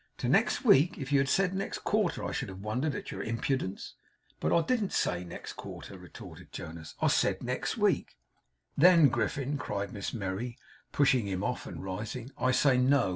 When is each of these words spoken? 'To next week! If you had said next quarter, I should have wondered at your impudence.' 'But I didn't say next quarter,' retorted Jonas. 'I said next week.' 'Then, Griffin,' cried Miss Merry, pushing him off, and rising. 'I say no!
'To 0.17 0.27
next 0.29 0.65
week! 0.65 0.97
If 0.97 1.11
you 1.11 1.19
had 1.19 1.29
said 1.29 1.53
next 1.53 1.83
quarter, 1.83 2.23
I 2.23 2.31
should 2.31 2.49
have 2.49 2.63
wondered 2.63 2.95
at 2.95 3.11
your 3.11 3.21
impudence.' 3.21 3.93
'But 4.39 4.51
I 4.51 4.61
didn't 4.61 4.93
say 4.93 5.23
next 5.23 5.53
quarter,' 5.53 5.95
retorted 5.99 6.51
Jonas. 6.51 6.95
'I 7.03 7.07
said 7.09 7.43
next 7.43 7.77
week.' 7.77 8.17
'Then, 8.75 9.09
Griffin,' 9.09 9.59
cried 9.59 9.93
Miss 9.93 10.11
Merry, 10.11 10.57
pushing 10.91 11.27
him 11.27 11.43
off, 11.43 11.67
and 11.67 11.83
rising. 11.83 12.31
'I 12.35 12.51
say 12.51 12.77
no! 12.79 13.09